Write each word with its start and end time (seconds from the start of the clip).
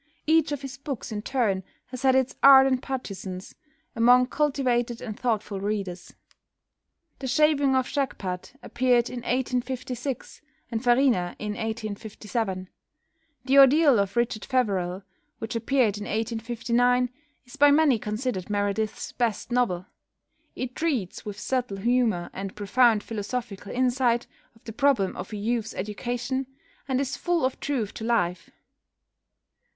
Each 0.25 0.51
of 0.51 0.63
his 0.63 0.79
books 0.79 1.11
in 1.11 1.21
turn 1.21 1.61
has 1.89 2.01
had 2.01 2.15
its 2.15 2.35
ardent 2.41 2.81
partisans 2.81 3.53
among 3.95 4.25
cultivated 4.29 4.99
and 4.99 5.15
thoughtful 5.15 5.59
readers. 5.61 6.15
"The 7.19 7.27
Shaving 7.27 7.75
of 7.75 7.85
Shagpat" 7.87 8.53
appeared 8.63 9.11
in 9.11 9.17
1856, 9.17 10.41
and 10.71 10.83
"Farina" 10.83 11.35
in 11.37 11.49
1857. 11.51 12.69
"The 13.45 13.57
Ordeal 13.59 13.99
of 13.99 14.15
Richard 14.15 14.43
Feverel," 14.43 15.03
which 15.37 15.55
appeared 15.55 15.99
in 15.99 16.05
1859, 16.05 17.11
is 17.45 17.55
by 17.57 17.69
many 17.69 17.99
considered 17.99 18.49
Meredith's 18.49 19.11
best 19.11 19.51
novel. 19.51 19.85
It 20.55 20.75
treats, 20.75 21.25
with 21.25 21.37
subtle 21.39 21.77
humour 21.77 22.31
and 22.33 22.55
profound 22.55 23.03
philosophical 23.03 23.71
insight, 23.71 24.25
of 24.55 24.63
the 24.63 24.73
problem 24.73 25.15
of 25.15 25.31
a 25.31 25.37
youth's 25.37 25.75
education, 25.75 26.47
and 26.87 26.99
is 26.99 27.15
full 27.15 27.45
of 27.45 27.59
truth 27.59 27.93
to 27.93 28.03
life. 28.03 28.49